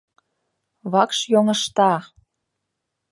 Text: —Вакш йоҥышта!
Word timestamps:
—Вакш 0.91 1.19
йоҥышта! 1.31 1.93